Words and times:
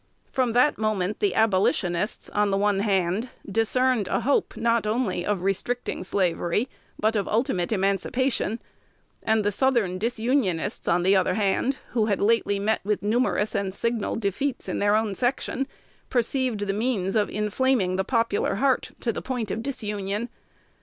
From 0.31 0.53
that 0.53 0.79
moment 0.79 1.19
the 1.19 1.35
Abolitionists, 1.35 2.27
on 2.31 2.49
the 2.49 2.57
one 2.57 2.79
hand, 2.79 3.29
discerned 3.45 4.07
a 4.07 4.21
hope, 4.21 4.57
not 4.57 4.87
only 4.87 5.23
of 5.23 5.43
restricting 5.43 6.03
slavery, 6.03 6.67
but 6.99 7.15
of 7.15 7.27
ultimate 7.27 7.71
emancipation; 7.71 8.59
and 9.21 9.43
the 9.45 9.51
Southern 9.51 9.99
Disunionists, 9.99 10.87
on 10.87 11.03
the 11.03 11.15
other, 11.15 11.35
who 11.91 12.07
had 12.07 12.19
lately 12.19 12.57
met 12.57 12.81
with 12.83 13.03
numerous 13.03 13.53
and 13.53 13.75
signal 13.75 14.15
defeats 14.15 14.67
in 14.67 14.79
their 14.79 14.95
own 14.95 15.13
section, 15.13 15.67
perceived 16.09 16.61
the 16.61 16.73
means 16.73 17.15
of 17.15 17.29
inflaming 17.29 17.95
the 17.95 18.03
popular 18.03 18.55
heart 18.55 18.89
to 19.01 19.13
the 19.13 19.21
point 19.21 19.51
of 19.51 19.61
disunion. 19.61 20.29